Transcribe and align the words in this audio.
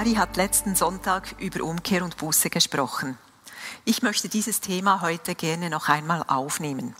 Mari 0.00 0.14
hat 0.14 0.38
letzten 0.38 0.74
Sonntag 0.74 1.34
über 1.40 1.62
Umkehr 1.62 2.02
und 2.02 2.16
Buße 2.16 2.48
gesprochen. 2.48 3.18
Ich 3.84 4.00
möchte 4.00 4.30
dieses 4.30 4.60
Thema 4.60 5.02
heute 5.02 5.34
gerne 5.34 5.68
noch 5.68 5.90
einmal 5.90 6.24
aufnehmen. 6.26 6.96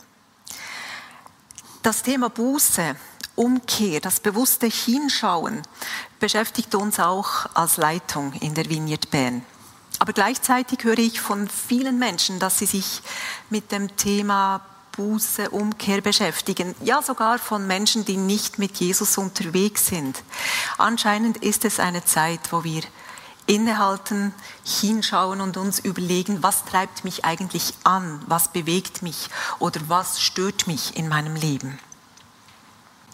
Das 1.81 2.03
Thema 2.03 2.29
Buße, 2.29 2.95
Umkehr, 3.35 4.01
das 4.01 4.19
bewusste 4.19 4.67
Hinschauen 4.67 5.63
beschäftigt 6.19 6.75
uns 6.75 6.99
auch 6.99 7.47
als 7.55 7.77
Leitung 7.77 8.33
in 8.33 8.53
der 8.53 8.69
Vineyard 8.69 9.09
Bern. 9.09 9.43
Aber 9.97 10.13
gleichzeitig 10.13 10.83
höre 10.83 10.99
ich 10.99 11.21
von 11.21 11.49
vielen 11.49 11.97
Menschen, 11.97 12.37
dass 12.37 12.59
sie 12.59 12.67
sich 12.67 13.01
mit 13.49 13.71
dem 13.71 13.97
Thema 13.97 14.61
Buße, 14.91 15.49
Umkehr 15.49 16.01
beschäftigen. 16.01 16.75
Ja, 16.83 17.01
sogar 17.01 17.39
von 17.39 17.67
Menschen, 17.67 18.05
die 18.05 18.17
nicht 18.17 18.59
mit 18.59 18.77
Jesus 18.77 19.17
unterwegs 19.17 19.87
sind. 19.87 20.23
Anscheinend 20.77 21.37
ist 21.37 21.65
es 21.65 21.79
eine 21.79 22.03
Zeit, 22.03 22.51
wo 22.51 22.63
wir 22.63 22.83
innehalten, 23.47 24.33
hinschauen 24.63 25.41
und 25.41 25.57
uns 25.57 25.79
überlegen, 25.79 26.43
was 26.43 26.65
treibt 26.65 27.03
mich 27.03 27.25
eigentlich 27.25 27.73
an, 27.83 28.21
was 28.27 28.51
bewegt 28.51 29.01
mich 29.01 29.29
oder 29.59 29.81
was 29.87 30.21
stört 30.21 30.67
mich 30.67 30.95
in 30.95 31.09
meinem 31.09 31.35
Leben. 31.35 31.79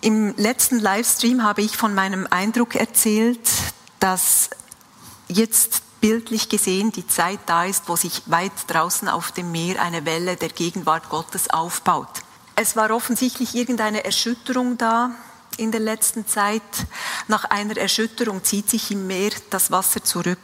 Im 0.01 0.35
letzten 0.37 0.79
Livestream 0.79 1.43
habe 1.43 1.61
ich 1.61 1.75
von 1.75 1.95
meinem 1.95 2.27
Eindruck 2.29 2.75
erzählt, 2.75 3.49
dass 3.99 4.49
jetzt 5.27 5.81
bildlich 6.01 6.49
gesehen 6.49 6.91
die 6.91 7.07
Zeit 7.07 7.39
da 7.45 7.65
ist, 7.65 7.83
wo 7.87 7.95
sich 7.95 8.23
weit 8.27 8.51
draußen 8.67 9.09
auf 9.09 9.31
dem 9.31 9.51
Meer 9.51 9.81
eine 9.81 10.05
Welle 10.05 10.35
der 10.35 10.49
Gegenwart 10.49 11.09
Gottes 11.09 11.49
aufbaut. 11.49 12.21
Es 12.55 12.75
war 12.75 12.91
offensichtlich 12.91 13.55
irgendeine 13.55 14.03
Erschütterung 14.03 14.77
da 14.77 15.11
in 15.57 15.71
der 15.71 15.79
letzten 15.79 16.27
Zeit. 16.27 16.61
Nach 17.27 17.45
einer 17.45 17.77
Erschütterung 17.77 18.43
zieht 18.43 18.69
sich 18.69 18.91
im 18.91 19.07
Meer 19.07 19.31
das 19.49 19.71
Wasser 19.71 20.03
zurück, 20.03 20.39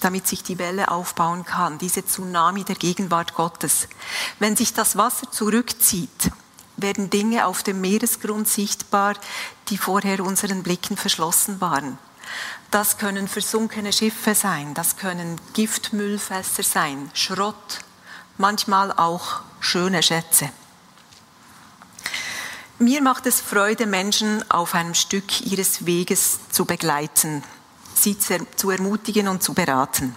damit 0.00 0.26
sich 0.26 0.42
die 0.42 0.58
Welle 0.58 0.90
aufbauen 0.90 1.44
kann, 1.44 1.78
diese 1.78 2.04
Tsunami 2.04 2.64
der 2.64 2.76
Gegenwart 2.76 3.34
Gottes. 3.34 3.88
Wenn 4.38 4.56
sich 4.56 4.74
das 4.74 4.96
Wasser 4.96 5.30
zurückzieht, 5.30 6.30
werden 6.76 7.10
Dinge 7.10 7.46
auf 7.46 7.62
dem 7.62 7.80
Meeresgrund 7.80 8.48
sichtbar, 8.48 9.14
die 9.68 9.78
vorher 9.78 10.20
unseren 10.20 10.62
Blicken 10.62 10.96
verschlossen 10.96 11.60
waren. 11.60 11.98
Das 12.70 12.98
können 12.98 13.28
versunkene 13.28 13.92
Schiffe 13.92 14.34
sein, 14.34 14.74
das 14.74 14.96
können 14.96 15.40
Giftmüllfässer 15.54 16.62
sein, 16.62 17.10
Schrott, 17.14 17.80
manchmal 18.38 18.92
auch 18.92 19.40
schöne 19.60 20.02
Schätze. 20.02 20.50
Mir 22.78 23.00
macht 23.00 23.24
es 23.26 23.40
Freude, 23.40 23.86
Menschen 23.86 24.48
auf 24.50 24.74
einem 24.74 24.94
Stück 24.94 25.40
ihres 25.40 25.86
Weges 25.86 26.40
zu 26.50 26.66
begleiten, 26.66 27.42
sie 27.94 28.18
zu 28.18 28.70
ermutigen 28.70 29.28
und 29.28 29.42
zu 29.42 29.54
beraten. 29.54 30.14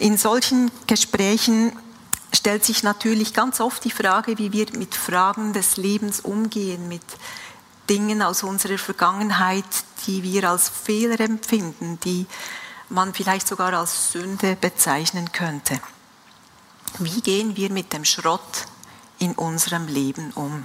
In 0.00 0.18
solchen 0.18 0.70
Gesprächen 0.88 1.72
stellt 2.34 2.64
sich 2.64 2.82
natürlich 2.82 3.34
ganz 3.34 3.60
oft 3.60 3.84
die 3.84 3.90
Frage, 3.90 4.38
wie 4.38 4.52
wir 4.52 4.66
mit 4.76 4.94
Fragen 4.94 5.52
des 5.52 5.76
Lebens 5.76 6.20
umgehen, 6.20 6.88
mit 6.88 7.02
Dingen 7.88 8.22
aus 8.22 8.42
unserer 8.42 8.78
Vergangenheit, 8.78 9.64
die 10.06 10.22
wir 10.22 10.50
als 10.50 10.68
Fehler 10.68 11.20
empfinden, 11.20 11.98
die 12.00 12.26
man 12.88 13.14
vielleicht 13.14 13.48
sogar 13.48 13.72
als 13.72 14.12
Sünde 14.12 14.56
bezeichnen 14.56 15.32
könnte. 15.32 15.80
Wie 16.98 17.20
gehen 17.20 17.56
wir 17.56 17.70
mit 17.70 17.92
dem 17.92 18.04
Schrott 18.04 18.66
in 19.18 19.32
unserem 19.32 19.86
Leben 19.86 20.32
um? 20.32 20.64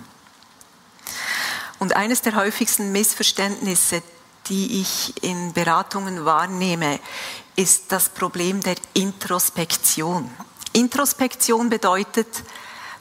Und 1.80 1.96
eines 1.96 2.22
der 2.22 2.36
häufigsten 2.36 2.92
Missverständnisse, 2.92 4.04
die 4.48 4.82
ich 4.82 5.24
in 5.24 5.54
Beratungen 5.54 6.26
wahrnehme, 6.26 7.00
ist 7.56 7.92
das 7.92 8.10
Problem 8.10 8.62
der 8.62 8.76
Introspektion. 8.94 10.30
Introspektion 10.74 11.70
bedeutet, 11.70 12.44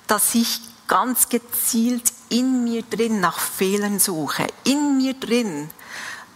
dass 0.07 0.35
ich 0.35 0.61
ganz 0.89 1.29
gezielt 1.29 2.13
in 2.31 2.65
mir 2.65 2.83
drin 2.83 3.21
nach 3.21 3.39
Fehlern 3.39 3.99
suche, 3.99 4.47
in 4.65 4.97
mir 4.97 5.15
drin 5.15 5.69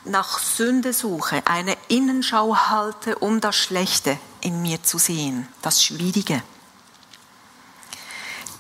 nach 0.05 0.39
Sünde 0.39 0.93
suche, 0.93 1.43
eine 1.47 1.77
Innenschau 1.89 2.55
halte, 2.55 3.17
um 3.17 3.41
das 3.41 3.57
Schlechte 3.57 4.19
in 4.43 4.61
mir 4.61 4.83
zu 4.83 4.99
sehen, 4.99 5.49
das 5.63 5.83
Schwierige. 5.83 6.43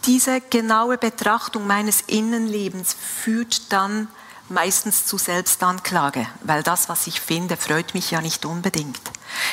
Diese 0.06 0.40
genaue 0.40 0.98
Betrachtung 0.98 1.66
meines 1.66 2.02
Innenlebens 2.02 2.94
führt 2.94 3.72
dann 3.72 4.08
meistens 4.48 5.06
zu 5.06 5.16
Selbstanklage, 5.16 6.26
weil 6.42 6.62
das, 6.62 6.88
was 6.88 7.06
ich 7.06 7.20
finde, 7.20 7.56
freut 7.56 7.94
mich 7.94 8.10
ja 8.10 8.20
nicht 8.20 8.44
unbedingt. 8.44 9.00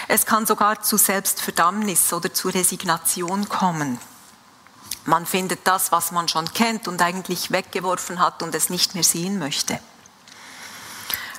Es 0.08 0.26
kann 0.26 0.46
sogar 0.46 0.82
zu 0.82 0.98
Selbstverdammnis 0.98 2.12
oder 2.12 2.34
zu 2.34 2.50
Resignation 2.50 3.48
kommen. 3.48 3.98
Man 5.06 5.26
findet 5.26 5.62
das, 5.66 5.92
was 5.92 6.12
man 6.12 6.28
schon 6.28 6.54
kennt 6.54 6.88
und 6.88 7.02
eigentlich 7.02 7.52
weggeworfen 7.52 8.20
hat 8.20 8.44
und 8.44 8.54
es 8.54 8.70
nicht 8.70 8.94
mehr 8.94 9.04
sehen 9.04 9.40
möchte. 9.40 9.80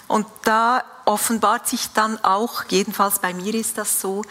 Und 0.08 0.26
da 0.42 0.84
offenbart 1.04 1.68
sich 1.68 1.90
dann 1.94 2.22
auch, 2.24 2.64
jedenfalls 2.68 3.20
bei 3.20 3.32
mir 3.32 3.54
ist 3.54 3.78
das 3.78 4.00
so, 4.00 4.22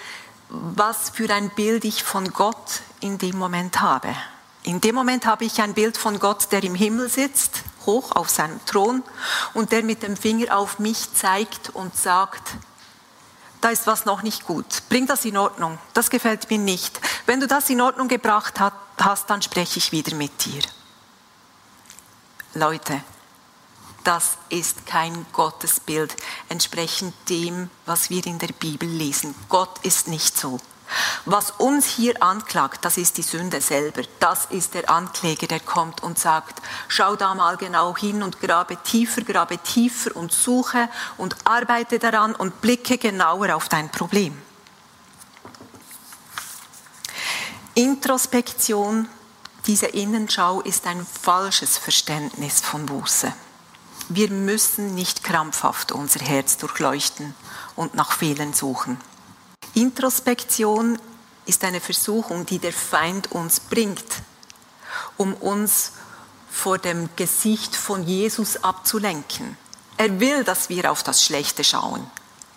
was 0.50 1.10
für 1.12 1.34
ein 1.34 1.50
Bild 1.50 1.86
ich 1.86 2.04
von 2.04 2.32
Gott 2.34 2.82
in 3.00 3.18
dem 3.18 3.38
Moment 3.38 3.82
habe. 3.82 4.16
In 4.64 4.80
dem 4.80 4.94
Moment 4.94 5.26
habe 5.26 5.46
ich 5.46 5.62
ein 5.62 5.74
Bild 5.74 5.98
von 5.98 6.20
Gott, 6.20 6.52
der 6.52 6.64
im 6.64 6.76
Himmel 6.76 7.10
sitzt, 7.10 7.64
hoch 7.86 8.12
auf 8.12 8.30
seinem 8.30 8.64
Thron 8.66 9.02
und 9.54 9.72
der 9.72 9.82
mit 9.82 10.04
dem 10.04 10.16
Finger 10.16 10.56
auf 10.56 10.78
mich 10.78 11.14
zeigt 11.16 11.70
und 11.70 11.96
sagt, 11.96 12.52
da 13.62 13.70
ist 13.70 13.88
was 13.88 14.06
noch 14.06 14.24
nicht 14.24 14.46
gut. 14.46 14.66
Bring 14.90 15.08
das 15.08 15.26
in 15.26 15.38
Ordnung. 15.38 15.80
Das 15.94 16.10
gefällt 16.10 16.50
mir 16.50 16.60
nicht. 16.60 17.00
Wenn 17.26 17.40
du 17.40 17.48
das 17.48 17.70
in 17.70 17.82
Ordnung 17.82 18.08
gebracht 18.08 18.60
hast, 18.60 18.76
dann 19.26 19.42
spreche 19.42 19.80
ich 19.80 19.92
wieder 19.92 20.16
mit 20.16 20.46
dir. 20.46 20.62
Leute, 22.54 23.02
das 24.04 24.38
ist 24.50 24.86
kein 24.86 25.26
Gottesbild 25.32 26.16
entsprechend 26.50 27.14
dem, 27.30 27.70
was 27.86 28.10
wir 28.10 28.26
in 28.26 28.40
der 28.40 28.48
Bibel 28.48 28.90
lesen. 28.90 29.36
Gott 29.48 29.80
ist 29.84 30.08
nicht 30.08 30.38
so. 30.38 30.60
Was 31.26 31.52
uns 31.52 31.86
hier 31.86 32.22
anklagt, 32.22 32.84
das 32.84 32.98
ist 32.98 33.18
die 33.18 33.22
Sünde 33.22 33.62
selber. 33.62 34.02
Das 34.20 34.46
ist 34.46 34.74
der 34.74 34.90
Ankläger, 34.90 35.48
der 35.48 35.62
kommt 35.62 36.04
und 36.04 36.20
sagt, 36.20 36.62
schau 36.88 37.16
da 37.16 37.34
mal 37.34 37.58
genau 37.58 37.96
hin 37.96 38.24
und 38.24 38.42
grabe 38.42 38.76
tiefer, 38.78 39.22
grabe 39.22 39.58
tiefer 39.60 40.16
und 40.16 40.34
suche 40.34 40.90
und 41.18 41.36
arbeite 41.46 42.00
daran 42.00 42.36
und 42.36 42.60
blicke 42.60 42.98
genauer 42.98 43.56
auf 43.56 43.70
dein 43.70 43.90
Problem. 43.90 44.42
Introspektion, 47.76 49.08
diese 49.66 49.86
Innenschau 49.86 50.60
ist 50.60 50.86
ein 50.88 51.06
falsches 51.06 51.78
Verständnis 51.78 52.60
von 52.60 52.86
Buße. 52.86 53.32
Wir 54.10 54.30
müssen 54.30 54.94
nicht 54.94 55.24
krampfhaft 55.24 55.94
unser 55.94 56.20
Herz 56.20 56.58
durchleuchten 56.58 57.34
und 57.78 57.96
nach 57.96 58.12
Fehlern 58.12 58.54
suchen. 58.54 58.98
Introspektion 59.74 61.00
ist 61.46 61.64
eine 61.64 61.80
Versuchung, 61.80 62.46
die 62.46 62.60
der 62.60 62.74
Feind 62.74 63.32
uns 63.32 63.62
bringt, 63.62 64.22
um 65.16 65.34
uns 65.36 65.94
vor 66.50 66.78
dem 66.78 67.10
Gesicht 67.16 67.74
von 67.74 68.04
Jesus 68.04 68.62
abzulenken. 68.66 69.56
Er 69.96 70.20
will, 70.20 70.44
dass 70.44 70.68
wir 70.68 70.92
auf 70.92 71.04
das 71.04 71.24
Schlechte 71.24 71.64
schauen. 71.64 72.06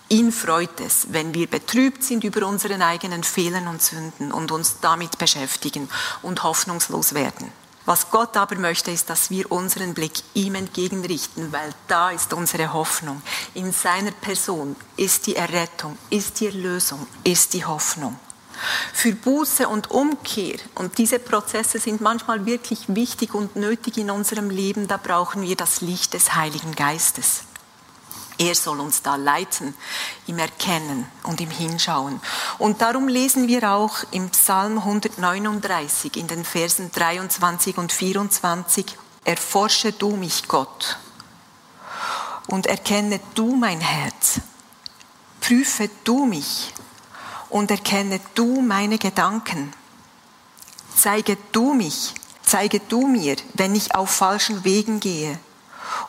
Ihn 0.08 0.32
freut 0.32 0.80
es, 0.80 1.06
wenn 1.10 1.32
wir 1.32 1.46
betrübt 1.46 2.02
sind 2.02 2.24
über 2.24 2.46
unseren 2.46 2.82
eigenen 2.82 3.24
Fehlern 3.24 3.68
und 3.68 3.82
Sünden 3.82 4.32
und 4.32 4.52
uns 4.52 4.80
damit 4.80 5.18
beschäftigen 5.18 5.88
und 6.22 6.42
hoffnungslos 6.42 7.14
werden. 7.14 7.50
Was 7.86 8.10
Gott 8.10 8.36
aber 8.36 8.56
möchte, 8.56 8.90
ist, 8.90 9.10
dass 9.10 9.30
wir 9.30 9.50
unseren 9.52 9.92
Blick 9.92 10.12
ihm 10.32 10.54
entgegenrichten, 10.54 11.52
weil 11.52 11.74
da 11.86 12.10
ist 12.10 12.32
unsere 12.32 12.72
Hoffnung. 12.72 13.20
In 13.52 13.72
seiner 13.72 14.12
Person 14.12 14.74
ist 14.96 15.26
die 15.26 15.36
Errettung, 15.36 15.98
ist 16.08 16.40
die 16.40 16.46
Erlösung, 16.46 17.06
ist 17.24 17.52
die 17.52 17.64
Hoffnung. 17.64 18.18
Für 18.92 19.12
Buße 19.14 19.68
und 19.68 19.90
Umkehr, 19.90 20.58
und 20.76 20.96
diese 20.96 21.18
Prozesse 21.18 21.78
sind 21.78 22.00
manchmal 22.00 22.46
wirklich 22.46 22.84
wichtig 22.88 23.34
und 23.34 23.56
nötig 23.56 23.98
in 23.98 24.10
unserem 24.10 24.48
Leben, 24.48 24.86
da 24.88 24.96
brauchen 24.96 25.42
wir 25.42 25.56
das 25.56 25.80
Licht 25.80 26.14
des 26.14 26.34
Heiligen 26.34 26.74
Geistes. 26.74 27.42
Er 28.38 28.54
soll 28.54 28.80
uns 28.80 29.02
da 29.02 29.14
leiten, 29.16 29.74
im 30.26 30.38
Erkennen 30.38 31.06
und 31.22 31.40
im 31.40 31.50
Hinschauen. 31.50 32.20
Und 32.58 32.80
darum 32.80 33.06
lesen 33.06 33.46
wir 33.46 33.70
auch 33.70 33.98
im 34.10 34.30
Psalm 34.30 34.78
139 34.78 36.16
in 36.16 36.26
den 36.26 36.44
Versen 36.44 36.90
23 36.90 37.78
und 37.78 37.92
24, 37.92 38.98
Erforsche 39.24 39.92
du 39.92 40.16
mich, 40.16 40.48
Gott, 40.48 40.98
und 42.46 42.66
erkenne 42.66 43.20
du 43.34 43.54
mein 43.54 43.80
Herz. 43.80 44.40
Prüfe 45.40 45.88
du 46.04 46.26
mich 46.26 46.74
und 47.48 47.70
erkenne 47.70 48.20
du 48.34 48.60
meine 48.60 48.98
Gedanken. 48.98 49.72
Zeige 50.94 51.38
du 51.52 51.72
mich, 51.72 52.14
zeige 52.42 52.80
du 52.80 53.06
mir, 53.06 53.36
wenn 53.54 53.74
ich 53.74 53.94
auf 53.94 54.10
falschen 54.10 54.64
Wegen 54.64 55.00
gehe 55.00 55.38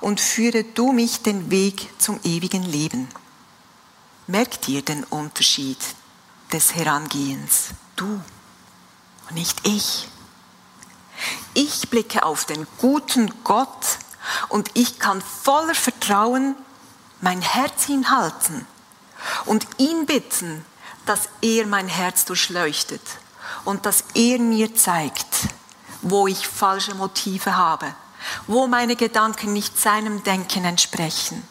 und 0.02 0.20
führe 0.20 0.64
du 0.64 0.92
mich 0.92 1.22
den 1.22 1.52
Weg 1.52 1.90
zum 2.00 2.20
ewigen 2.24 2.64
Leben. 2.64 3.08
Merkt 4.28 4.68
ihr 4.68 4.82
den 4.82 5.04
Unterschied 5.06 5.78
des 6.52 6.76
Herangehens? 6.76 7.70
Du 7.96 8.22
und 9.30 9.36
nicht 9.36 9.68
ich. 9.68 10.08
Ich 11.54 11.90
blicke 11.90 12.24
auf 12.24 12.46
den 12.46 12.68
guten 12.80 13.32
Gott 13.44 14.00
und 14.50 14.70
ich 14.74 15.00
kann 15.00 15.22
voller 15.22 15.76
Vertrauen 15.76 16.56
mein 17.22 17.42
Herz 17.42 17.86
hinhalten 17.86 18.68
und 19.46 19.66
ihn 19.78 20.06
bitten, 20.06 20.66
dass 21.06 21.30
er 21.42 21.66
mein 21.68 21.88
Herz 21.88 22.26
durchleuchtet 22.26 23.02
und 23.64 23.86
dass 23.86 24.04
er 24.14 24.40
mir 24.40 24.76
zeigt, 24.76 25.48
wo 26.02 26.28
ich 26.28 26.48
falsche 26.48 26.96
Motive 26.96 27.56
habe 27.56 27.94
wo 28.48 28.68
meine 28.68 28.96
Gedanken 28.96 29.54
nicht 29.54 29.80
seinem 29.80 30.24
Denken 30.24 30.66
entsprechen, 30.66 31.44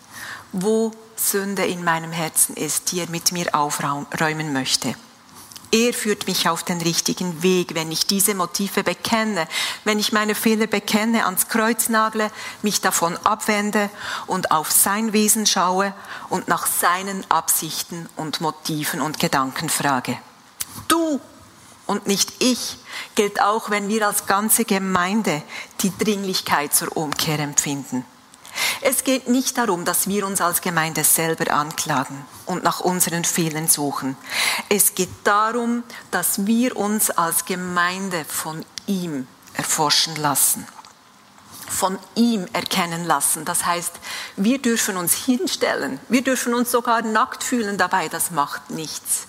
wo 0.53 0.93
Sünde 1.17 1.65
in 1.65 1.85
meinem 1.85 2.13
Herzen 2.13 2.57
ist, 2.57 2.93
die 2.93 3.01
er 3.01 3.09
mit 3.09 3.33
mir 3.33 3.55
aufräumen 3.55 4.53
möchte. 4.53 4.95
Er 5.75 5.93
führt 5.93 6.29
mich 6.29 6.49
auf 6.49 6.63
den 6.63 6.81
richtigen 6.81 7.43
Weg, 7.43 7.75
wenn 7.75 7.91
ich 7.91 8.07
diese 8.07 8.37
Motive 8.37 8.85
bekenne, 8.85 9.49
wenn 9.83 9.99
ich 9.99 10.13
meine 10.13 10.37
Fehler 10.37 10.69
bekenne, 10.69 11.25
ans 11.25 11.49
Kreuz 11.49 11.89
nagle, 11.89 12.31
mich 12.63 12.81
davon 12.81 13.17
abwende 13.25 13.91
und 14.29 14.53
auf 14.53 14.71
sein 14.71 15.13
Wesen 15.13 15.47
schaue 15.47 15.93
und 16.29 16.47
nach 16.47 16.69
seinen 16.69 17.29
Absichten 17.29 18.09
und 18.15 18.41
Motiven 18.41 19.01
und 19.01 19.19
Gedanken 19.19 19.69
frage. 19.69 20.17
Du 20.87 21.21
und 21.87 22.07
nicht 22.07 22.43
ich 22.43 22.79
gilt 23.15 23.41
auch, 23.41 23.71
wenn 23.71 23.89
wir 23.89 24.07
als 24.07 24.27
ganze 24.27 24.65
Gemeinde 24.65 25.43
die 25.81 25.97
Dringlichkeit 25.97 26.75
zur 26.75 26.97
Umkehr 26.97 27.39
empfinden. 27.39 28.05
Es 28.81 29.05
geht 29.05 29.29
nicht 29.29 29.59
darum, 29.59 29.85
dass 29.85 30.07
wir 30.07 30.27
uns 30.27 30.41
als 30.41 30.61
Gemeinde 30.61 31.05
selber 31.05 31.53
anklagen 31.53 32.25
und 32.47 32.63
nach 32.63 32.81
unseren 32.81 33.25
Fehlern 33.25 33.69
suchen. 33.69 34.17
Es 34.69 34.95
geht 34.95 35.11
darum, 35.25 35.83
dass 36.11 36.47
wir 36.47 36.77
uns 36.77 37.11
als 37.11 37.45
Gemeinde 37.45 38.25
von 38.25 38.65
ihm 38.87 39.27
erforschen 39.55 40.17
lassen, 40.17 40.67
von 41.69 41.99
ihm 42.15 42.47
erkennen 42.53 43.05
lassen. 43.05 43.45
Das 43.45 43.65
heißt, 43.65 43.93
wir 44.37 44.61
dürfen 44.61 44.97
uns 44.97 45.15
hinstellen, 45.15 45.99
wir 46.09 46.23
dürfen 46.23 46.55
uns 46.55 46.71
sogar 46.71 47.03
nackt 47.03 47.43
fühlen 47.43 47.77
dabei, 47.77 48.09
das 48.09 48.31
macht 48.31 48.71
nichts. 48.71 49.27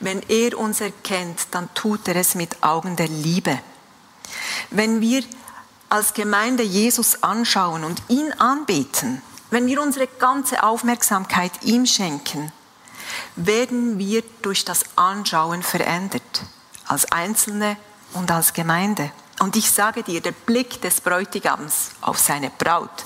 Wenn 0.00 0.22
er 0.28 0.58
uns 0.58 0.80
erkennt, 0.80 1.46
dann 1.50 1.72
tut 1.74 2.08
er 2.08 2.16
es 2.16 2.34
mit 2.34 2.62
Augen 2.62 2.96
der 2.96 3.08
Liebe. 3.08 3.58
Wenn 4.70 5.00
wir 5.00 5.22
als 5.88 6.14
Gemeinde 6.14 6.62
Jesus 6.62 7.22
anschauen 7.22 7.84
und 7.84 8.02
ihn 8.08 8.32
anbeten, 8.38 9.20
wenn 9.50 9.66
wir 9.66 9.82
unsere 9.82 10.06
ganze 10.06 10.62
Aufmerksamkeit 10.62 11.52
ihm 11.62 11.84
schenken, 11.84 12.50
werden 13.36 13.98
wir 13.98 14.22
durch 14.40 14.64
das 14.64 14.84
Anschauen 14.96 15.62
verändert, 15.62 16.44
als 16.86 17.10
Einzelne 17.12 17.76
und 18.14 18.30
als 18.30 18.54
Gemeinde. 18.54 19.10
Und 19.40 19.56
ich 19.56 19.70
sage 19.70 20.02
dir, 20.02 20.20
der 20.20 20.32
Blick 20.32 20.80
des 20.82 21.00
Bräutigams 21.00 21.90
auf 22.00 22.18
seine 22.18 22.50
Braut 22.50 23.04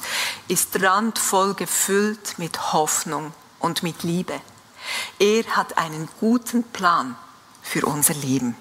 ist 0.48 0.80
randvoll 0.82 1.54
gefüllt 1.54 2.38
mit 2.38 2.72
Hoffnung 2.72 3.32
und 3.58 3.82
mit 3.82 4.02
Liebe. 4.02 4.40
Er 5.18 5.44
hat 5.56 5.78
einen 5.78 6.08
guten 6.20 6.62
Plan 6.62 7.16
für 7.62 7.86
unser 7.86 8.14
Leben. 8.14 8.56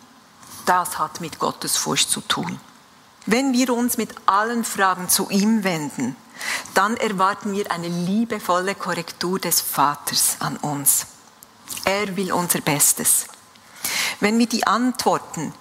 Das 0.66 0.98
hat 0.98 1.20
mit 1.20 1.38
Gottes 1.38 1.76
Furcht 1.76 2.10
zu 2.10 2.22
tun. 2.22 2.60
Wenn 3.26 3.54
wir 3.54 3.74
uns 3.74 3.98
mit 3.98 4.16
allen 4.26 4.64
Fragen 4.64 5.10
zu 5.10 5.30
ihm 5.30 5.64
wenden, 5.64 6.16
dann 6.74 6.96
erwarten 6.98 7.54
wir 7.54 7.72
eine 7.72 7.88
liebevolle 7.88 8.76
Korrektur 8.76 9.40
des 9.40 9.62
Vaters 9.62 10.38
an 10.40 10.58
uns. 10.58 11.08
Er 11.84 12.16
will 12.16 12.32
unser 12.32 12.62
Bestes. 12.62 13.26
Wenn 14.20 14.40
wir 14.40 14.48
die 14.48 14.66
Antworten 14.66 15.54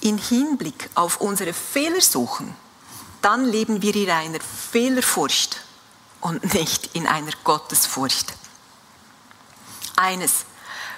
in 0.00 0.18
Hinblick 0.18 0.88
auf 0.94 1.20
unsere 1.20 1.52
Fehler 1.52 2.00
suchen, 2.00 2.54
dann 3.20 3.44
leben 3.44 3.82
wir 3.82 3.94
in 3.94 4.10
einer 4.10 4.40
Fehlerfurcht 4.40 5.62
und 6.20 6.54
nicht 6.54 6.94
in 6.94 7.06
einer 7.06 7.32
Gottesfurcht. 7.44 8.34
Eines 10.02 10.46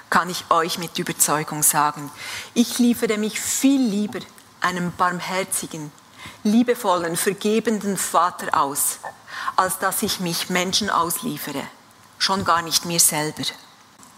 kann 0.09 0.31
ich 0.31 0.51
euch 0.51 0.79
mit 0.79 0.99
Überzeugung 0.99 1.63
sagen. 1.63 2.11
Ich 2.55 2.79
liefere 2.79 3.19
mich 3.19 3.39
viel 3.39 3.83
lieber 3.83 4.21
einem 4.63 4.93
barmherzigen, 4.93 5.93
liebevollen, 6.43 7.15
vergebenden 7.15 7.99
Vater 7.99 8.59
aus, 8.59 9.01
als 9.57 9.79
dass 9.79 10.03
ich 10.03 10.21
mich 10.21 10.49
Menschen 10.49 10.89
ausliefere. 10.89 11.63
Schon 12.17 12.47
gar 12.47 12.63
nicht 12.63 12.87
mir 12.87 12.99
selber. 12.99 13.43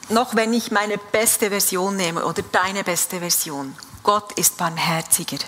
Noch 0.08 0.36
wenn 0.36 0.54
ich 0.54 0.70
meine 0.70 0.98
beste 0.98 1.50
Version 1.50 1.96
nehme 1.96 2.24
oder 2.24 2.42
deine 2.42 2.84
beste 2.84 3.18
Version. 3.18 3.74
Gott 4.04 4.38
ist 4.38 4.56
barmherziger. 4.56 5.38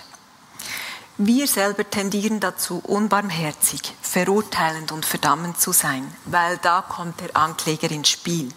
Wir 1.17 1.47
selber 1.47 1.89
tendieren 1.89 2.41
dazu, 2.41 2.79
unbarmherzig, 2.79 3.95
verurteilend 4.01 4.91
und 4.91 5.05
verdammend 5.05 5.61
zu 5.61 5.71
sein, 5.71 6.13
weil 6.25 6.57
da 6.57 6.81
kommt 6.81 7.21
der 7.21 7.37
Ankläger 7.37 7.89
ins 7.89 8.09
Spiel 8.09 8.53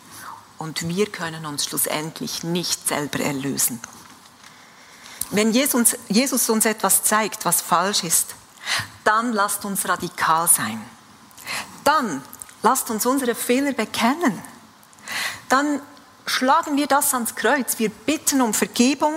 und 0.63 0.89
wir 0.89 1.07
können 1.07 1.45
uns 1.45 1.65
schlussendlich 1.65 2.45
nicht 2.45 2.87
selber 2.87 3.19
erlösen. 3.19 3.81
Wenn 5.31 5.51
Jesus, 5.51 5.97
Jesus 6.09 6.49
uns 6.49 6.65
etwas 6.67 7.03
zeigt, 7.03 7.45
was 7.45 7.61
falsch 7.61 8.05
ist, 8.05 8.37
dann 9.03 9.33
lasst 9.33 9.65
uns 9.65 9.89
radikal 9.89 10.47
sein. 10.47 10.81
Dann 11.83 12.23
lasst 12.63 12.91
uns 12.91 13.05
unsere 13.07 13.35
Fehler 13.35 13.73
bekennen. 13.73 14.41
Dann 15.49 15.81
schlagen 16.27 16.77
wir 16.77 16.87
das 16.87 17.13
ans 17.13 17.35
Kreuz. 17.35 17.81
Wir 17.81 17.89
bitten 17.91 18.41
um 18.41 18.55
Vergebung. 18.55 19.15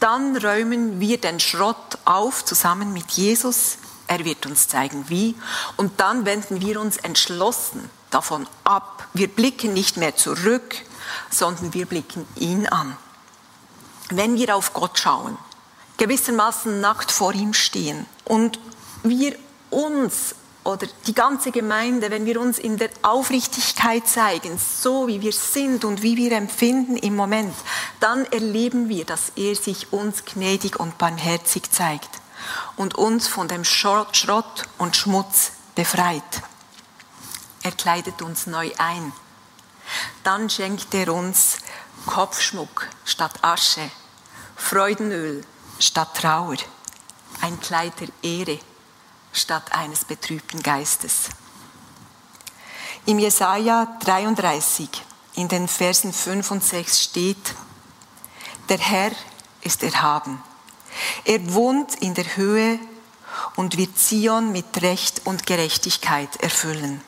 Dann 0.00 0.36
räumen 0.36 0.98
wir 0.98 1.20
den 1.20 1.38
Schrott 1.38 1.98
auf 2.04 2.44
zusammen 2.44 2.92
mit 2.92 3.12
Jesus. 3.12 3.78
Er 4.10 4.24
wird 4.24 4.44
uns 4.44 4.66
zeigen, 4.66 5.04
wie. 5.08 5.36
Und 5.76 6.00
dann 6.00 6.26
wenden 6.26 6.60
wir 6.60 6.80
uns 6.80 6.96
entschlossen 6.96 7.88
davon 8.10 8.48
ab. 8.64 9.06
Wir 9.14 9.28
blicken 9.28 9.72
nicht 9.72 9.98
mehr 9.98 10.16
zurück, 10.16 10.74
sondern 11.30 11.72
wir 11.74 11.86
blicken 11.86 12.26
ihn 12.34 12.66
an. 12.66 12.96
Wenn 14.08 14.34
wir 14.34 14.56
auf 14.56 14.72
Gott 14.72 14.98
schauen, 14.98 15.38
gewissermaßen 15.96 16.80
nackt 16.80 17.12
vor 17.12 17.34
ihm 17.34 17.54
stehen 17.54 18.04
und 18.24 18.58
wir 19.04 19.36
uns 19.70 20.34
oder 20.64 20.88
die 21.06 21.14
ganze 21.14 21.52
Gemeinde, 21.52 22.10
wenn 22.10 22.26
wir 22.26 22.40
uns 22.40 22.58
in 22.58 22.78
der 22.78 22.90
Aufrichtigkeit 23.02 24.08
zeigen, 24.08 24.58
so 24.58 25.06
wie 25.06 25.20
wir 25.20 25.32
sind 25.32 25.84
und 25.84 26.02
wie 26.02 26.16
wir 26.16 26.32
empfinden 26.32 26.96
im 26.96 27.14
Moment, 27.14 27.54
dann 28.00 28.24
erleben 28.24 28.88
wir, 28.88 29.04
dass 29.04 29.30
er 29.36 29.54
sich 29.54 29.92
uns 29.92 30.24
gnädig 30.24 30.80
und 30.80 30.98
barmherzig 30.98 31.70
zeigt 31.70 32.19
und 32.76 32.94
uns 32.94 33.28
von 33.28 33.48
dem 33.48 33.64
Schrott 33.64 34.66
und 34.78 34.96
Schmutz 34.96 35.52
befreit. 35.74 36.42
Er 37.62 37.72
kleidet 37.72 38.22
uns 38.22 38.46
neu 38.46 38.70
ein. 38.78 39.12
Dann 40.24 40.48
schenkt 40.48 40.94
er 40.94 41.12
uns 41.12 41.58
Kopfschmuck 42.06 42.88
statt 43.04 43.42
Asche, 43.42 43.90
Freudenöl 44.56 45.44
statt 45.78 46.16
Trauer, 46.16 46.56
ein 47.40 47.60
Kleid 47.60 47.92
der 48.00 48.08
Ehre 48.22 48.58
statt 49.32 49.72
eines 49.72 50.04
betrübten 50.04 50.62
Geistes. 50.62 51.30
Im 53.06 53.18
Jesaja 53.18 53.96
33, 54.00 54.88
in 55.34 55.48
den 55.48 55.68
Versen 55.68 56.12
5 56.12 56.50
und 56.50 56.64
6 56.64 57.02
steht, 57.02 57.54
der 58.68 58.78
Herr 58.78 59.12
ist 59.62 59.82
erhaben. 59.82 60.42
Er 61.24 61.52
wohnt 61.52 61.96
in 61.96 62.14
der 62.14 62.36
Höhe 62.36 62.78
und 63.56 63.76
wird 63.76 63.98
Zion 63.98 64.52
mit 64.52 64.82
Recht 64.82 65.22
und 65.24 65.46
Gerechtigkeit 65.46 66.36
erfüllen. 66.42 67.00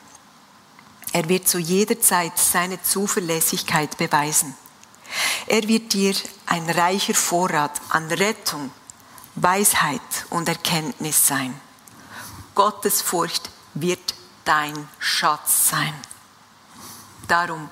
Er 1.11 1.29
wird 1.29 1.47
zu 1.47 1.59
jeder 1.59 1.99
Zeit 1.99 2.37
seine 2.37 2.81
Zuverlässigkeit 2.81 3.97
beweisen. 3.97 4.55
Er 5.45 5.67
wird 5.67 5.93
dir 5.93 6.15
ein 6.47 6.67
reicher 6.69 7.13
Vorrat 7.13 7.79
an 7.89 8.07
Rettung, 8.07 8.71
Weisheit 9.35 10.01
und 10.29 10.47
Erkenntnis 10.49 11.27
sein. 11.27 11.59
Gottes 12.55 13.01
Furcht 13.01 13.49
wird 13.73 14.13
dein 14.45 14.87
Schatz 14.99 15.69
sein. 15.69 15.93
Darum, 17.27 17.69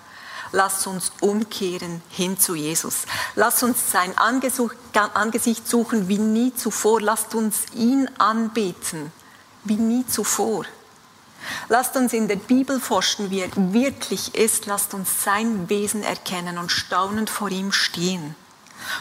lass 0.52 0.88
uns 0.88 1.12
umkehren 1.22 2.02
hin 2.10 2.40
zu 2.40 2.56
Jesus. 2.56 3.06
Lass 3.36 3.64
uns 3.64 3.92
sein 3.92 4.14
Angesicht 4.18 5.68
suchen 5.68 6.08
wie 6.08 6.18
nie 6.18 6.54
zuvor. 6.54 7.02
Lasst 7.02 7.36
uns 7.36 7.64
ihn 7.74 8.10
anbeten 8.18 9.12
wie 9.64 9.76
nie 9.76 10.06
zuvor. 10.08 10.66
Lasst 11.70 11.96
uns 11.96 12.14
in 12.14 12.28
der 12.28 12.36
Bibel 12.36 12.80
forschen, 12.80 13.32
wie 13.32 13.42
er 13.42 13.50
wirklich 13.56 14.36
ist. 14.36 14.66
Lasst 14.66 14.94
uns 14.94 15.24
sein 15.24 15.70
Wesen 15.70 16.04
erkennen 16.04 16.58
und 16.58 16.72
staunend 16.72 17.30
vor 17.30 17.50
ihm 17.50 17.72
stehen. 17.72 18.36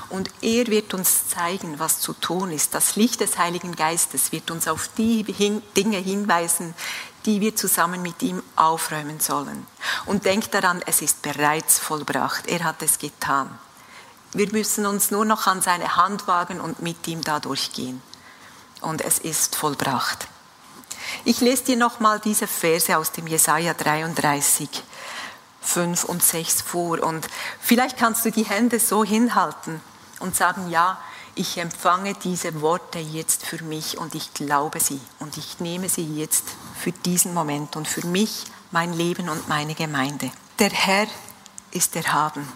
Und 0.09 0.31
er 0.43 0.67
wird 0.67 0.95
uns 0.95 1.29
zeigen, 1.29 1.79
was 1.79 2.01
zu 2.01 2.13
tun 2.13 2.51
ist. 2.51 2.75
Das 2.75 2.97
Licht 2.97 3.21
des 3.21 3.39
Heiligen 3.39 3.77
Geistes 3.77 4.33
wird 4.33 4.51
uns 4.51 4.69
auf 4.69 4.91
die 4.97 5.23
Dinge 5.77 5.97
hinweisen, 5.99 6.75
die 7.27 7.41
wir 7.41 7.55
zusammen 7.57 8.03
mit 8.03 8.23
ihm 8.23 8.43
aufräumen 8.57 9.21
sollen. 9.21 9.67
Und 10.07 10.25
denkt 10.25 10.55
daran, 10.55 10.83
es 10.87 11.03
ist 11.03 11.23
bereits 11.23 11.79
vollbracht. 11.79 12.47
Er 12.47 12.65
hat 12.65 12.83
es 12.83 12.99
getan. 12.99 13.59
Wir 14.33 14.51
müssen 14.53 14.87
uns 14.87 15.11
nur 15.11 15.25
noch 15.25 15.47
an 15.47 15.61
seine 15.61 15.97
Hand 15.97 16.29
wagen 16.29 16.61
und 16.61 16.81
mit 16.81 17.07
ihm 17.09 17.23
da 17.23 17.41
durchgehen. 17.41 18.01
Und 18.81 19.03
es 19.03 19.19
ist 19.19 19.57
vollbracht. 19.57 20.29
Ich 21.25 21.41
lese 21.41 21.65
dir 21.65 21.77
nochmal 21.77 22.21
diese 22.21 22.47
Verse 22.47 22.97
aus 22.97 23.13
dem 23.13 23.27
Jesaja 23.27 23.75
33, 23.75 24.69
5 25.61 26.05
und 26.05 26.23
6 26.23 26.63
vor. 26.63 27.03
Und 27.03 27.27
vielleicht 27.61 27.99
kannst 27.99 28.25
du 28.25 28.31
die 28.31 28.45
Hände 28.45 28.79
so 28.79 29.05
hinhalten 29.05 29.81
und 30.21 30.37
sagen, 30.37 30.71
ja, 30.71 30.99
ich 31.35 31.59
empfange 31.59 32.15
diese 32.15 32.61
Worte 32.61 32.99
jetzt 32.99 33.47
für 33.47 33.63
mich 33.63 33.99
und 33.99 34.15
ich 34.15 34.35
glaube 34.35 34.81
sie 34.81 35.01
und 35.19 35.37
ich 35.37 35.61
nehme 35.61 35.89
sie 35.89 36.05
jetzt 36.17 36.45
für 36.79 36.93
diesen 36.93 37.35
Moment 37.35 37.77
und 37.77 37.87
für 37.87 38.07
mich, 38.07 38.45
mein 38.71 38.93
Leben 38.93 39.29
und 39.29 39.49
meine 39.49 39.75
Gemeinde. 39.75 40.31
Der 40.59 40.71
Herr 40.71 41.07
ist 41.71 41.97
erhaben. 41.97 42.47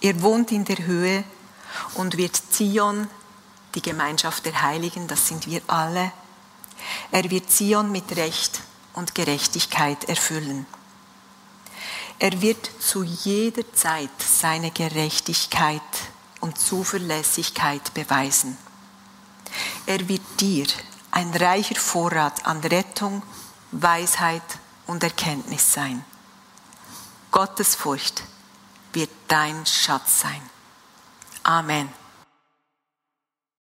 Er 0.00 0.20
wohnt 0.22 0.52
in 0.52 0.64
der 0.64 0.78
Höhe 0.78 1.24
und 1.94 2.16
wird 2.16 2.40
Zion, 2.50 3.08
die 3.74 3.82
Gemeinschaft 3.82 4.44
der 4.44 4.62
Heiligen, 4.62 5.06
das 5.08 5.28
sind 5.28 5.46
wir 5.46 5.62
alle, 5.66 6.12
er 7.10 7.30
wird 7.30 7.50
Zion 7.50 7.92
mit 7.92 8.16
Recht 8.16 8.60
und 8.94 9.14
Gerechtigkeit 9.14 10.08
erfüllen. 10.08 10.66
Er 12.18 12.40
wird 12.40 12.70
zu 12.80 13.02
jeder 13.02 13.72
Zeit 13.72 14.10
seine 14.18 14.70
Gerechtigkeit 14.70 15.82
und 16.42 16.58
Zuverlässigkeit 16.58 17.94
beweisen. 17.94 18.58
Er 19.86 20.08
wird 20.08 20.22
dir 20.40 20.66
ein 21.10 21.30
reicher 21.34 21.76
Vorrat 21.76 22.44
an 22.44 22.60
Rettung, 22.60 23.22
Weisheit 23.70 24.42
und 24.86 25.02
Erkenntnis 25.02 25.72
sein. 25.72 26.04
Gottes 27.30 27.74
Furcht 27.74 28.24
wird 28.92 29.10
dein 29.28 29.64
Schatz 29.64 30.20
sein. 30.20 30.42
Amen. 31.44 31.88